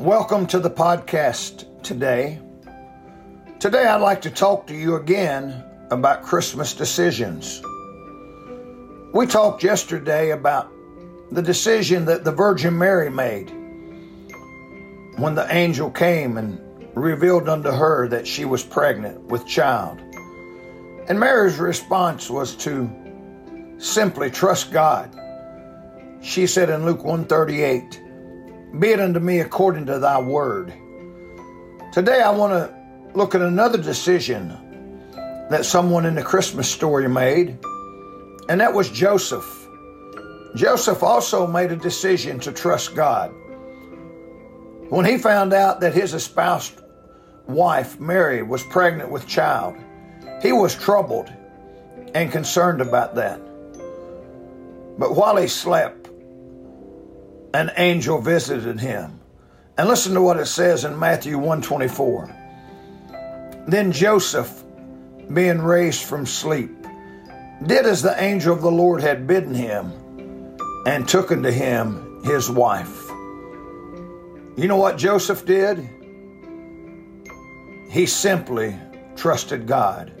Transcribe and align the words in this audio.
Welcome 0.00 0.46
to 0.46 0.58
the 0.58 0.70
podcast 0.70 1.82
today. 1.82 2.40
Today, 3.58 3.84
I'd 3.84 4.00
like 4.00 4.22
to 4.22 4.30
talk 4.30 4.66
to 4.68 4.74
you 4.74 4.96
again 4.96 5.62
about 5.90 6.22
Christmas 6.22 6.72
decisions. 6.72 7.60
We 9.12 9.26
talked 9.26 9.62
yesterday 9.62 10.30
about 10.30 10.72
the 11.30 11.42
decision 11.42 12.06
that 12.06 12.24
the 12.24 12.32
Virgin 12.32 12.78
Mary 12.78 13.10
made 13.10 13.50
when 15.18 15.34
the 15.34 15.46
angel 15.50 15.90
came 15.90 16.38
and 16.38 16.58
revealed 16.96 17.50
unto 17.50 17.70
her 17.70 18.08
that 18.08 18.26
she 18.26 18.46
was 18.46 18.62
pregnant 18.62 19.24
with 19.24 19.46
child. 19.46 20.00
And 21.10 21.20
Mary's 21.20 21.58
response 21.58 22.30
was 22.30 22.56
to 22.64 22.90
simply 23.76 24.30
trust 24.30 24.72
God. 24.72 25.14
She 26.22 26.46
said 26.46 26.70
in 26.70 26.86
Luke 26.86 27.04
138, 27.04 28.00
be 28.78 28.88
it 28.90 29.00
unto 29.00 29.20
me 29.20 29.40
according 29.40 29.86
to 29.86 29.98
thy 29.98 30.20
word. 30.20 30.72
Today 31.92 32.20
I 32.20 32.30
want 32.30 32.52
to 32.52 33.12
look 33.14 33.34
at 33.34 33.42
another 33.42 33.78
decision 33.78 34.48
that 35.50 35.64
someone 35.64 36.06
in 36.06 36.14
the 36.14 36.22
Christmas 36.22 36.70
story 36.70 37.08
made, 37.08 37.58
and 38.48 38.60
that 38.60 38.72
was 38.72 38.88
Joseph. 38.88 39.66
Joseph 40.54 41.02
also 41.02 41.46
made 41.46 41.72
a 41.72 41.76
decision 41.76 42.38
to 42.40 42.52
trust 42.52 42.94
God. 42.94 43.32
When 44.88 45.04
he 45.04 45.18
found 45.18 45.52
out 45.52 45.80
that 45.80 45.94
his 45.94 46.14
espoused 46.14 46.80
wife, 47.48 47.98
Mary, 47.98 48.42
was 48.42 48.62
pregnant 48.64 49.10
with 49.10 49.26
child, 49.26 49.76
he 50.42 50.52
was 50.52 50.74
troubled 50.76 51.32
and 52.14 52.30
concerned 52.30 52.80
about 52.80 53.16
that. 53.16 53.40
But 54.98 55.14
while 55.16 55.36
he 55.36 55.48
slept, 55.48 55.99
an 57.54 57.72
angel 57.76 58.20
visited 58.20 58.80
him. 58.80 59.20
And 59.76 59.88
listen 59.88 60.14
to 60.14 60.22
what 60.22 60.38
it 60.38 60.46
says 60.46 60.84
in 60.84 60.98
Matthew 60.98 61.38
124. 61.38 62.36
Then 63.66 63.92
Joseph, 63.92 64.62
being 65.32 65.60
raised 65.60 66.02
from 66.02 66.26
sleep, 66.26 66.70
did 67.66 67.86
as 67.86 68.02
the 68.02 68.20
angel 68.22 68.54
of 68.54 68.62
the 68.62 68.70
Lord 68.70 69.02
had 69.02 69.26
bidden 69.26 69.54
him, 69.54 69.92
and 70.86 71.08
took 71.08 71.30
unto 71.30 71.50
him 71.50 72.22
his 72.24 72.50
wife. 72.50 73.08
You 74.56 74.66
know 74.66 74.76
what 74.76 74.96
Joseph 74.98 75.44
did? 75.46 75.88
He 77.90 78.06
simply 78.06 78.76
trusted 79.16 79.66
God. 79.66 80.12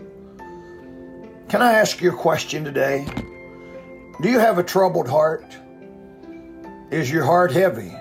Can 1.48 1.62
I 1.62 1.72
ask 1.72 2.00
you 2.00 2.12
a 2.12 2.16
question 2.16 2.64
today? 2.64 3.06
Do 4.20 4.28
you 4.28 4.38
have 4.38 4.58
a 4.58 4.62
troubled 4.62 5.08
heart? 5.08 5.56
Is 6.90 7.10
your 7.10 7.24
heart 7.24 7.52
heavy? 7.52 7.94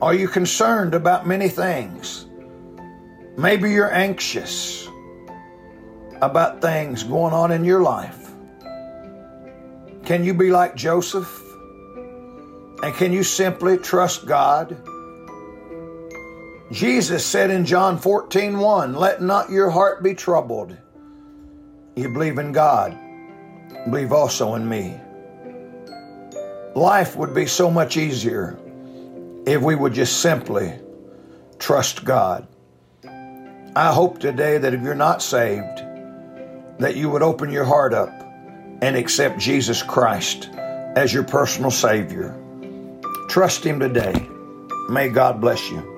Are 0.00 0.14
you 0.14 0.26
concerned 0.26 0.94
about 0.94 1.28
many 1.28 1.48
things? 1.48 2.26
Maybe 3.36 3.70
you're 3.70 3.92
anxious 3.92 4.88
about 6.20 6.60
things 6.60 7.04
going 7.04 7.32
on 7.32 7.52
in 7.52 7.64
your 7.64 7.80
life. 7.80 8.32
Can 10.04 10.24
you 10.24 10.34
be 10.34 10.50
like 10.50 10.74
Joseph? 10.74 11.40
And 12.82 12.92
can 12.94 13.12
you 13.12 13.22
simply 13.22 13.78
trust 13.78 14.26
God? 14.26 14.76
Jesus 16.72 17.24
said 17.24 17.50
in 17.50 17.64
John 17.64 17.96
14, 17.96 18.58
1, 18.58 18.94
Let 18.94 19.22
not 19.22 19.50
your 19.50 19.70
heart 19.70 20.02
be 20.02 20.14
troubled. 20.14 20.76
You 21.94 22.08
believe 22.08 22.38
in 22.38 22.50
God, 22.50 22.98
believe 23.88 24.12
also 24.12 24.56
in 24.56 24.68
me. 24.68 24.98
Life 26.74 27.16
would 27.16 27.34
be 27.34 27.46
so 27.46 27.70
much 27.70 27.96
easier 27.96 28.58
if 29.46 29.60
we 29.60 29.74
would 29.74 29.92
just 29.92 30.20
simply 30.20 30.72
trust 31.58 32.04
God. 32.04 32.46
I 33.76 33.92
hope 33.92 34.18
today 34.18 34.58
that 34.58 34.72
if 34.72 34.82
you're 34.82 34.94
not 34.94 35.22
saved, 35.22 35.82
that 36.78 36.96
you 36.96 37.10
would 37.10 37.22
open 37.22 37.50
your 37.50 37.64
heart 37.64 37.92
up 37.92 38.10
and 38.80 38.96
accept 38.96 39.38
Jesus 39.38 39.82
Christ 39.82 40.48
as 40.54 41.12
your 41.12 41.24
personal 41.24 41.70
Savior. 41.70 42.38
Trust 43.28 43.64
Him 43.64 43.78
today. 43.78 44.28
May 44.88 45.08
God 45.08 45.40
bless 45.40 45.70
you. 45.70 45.91